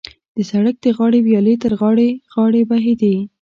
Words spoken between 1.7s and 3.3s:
غاړې غاړې بهېدې.